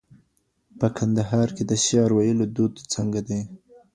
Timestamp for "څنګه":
2.93-3.19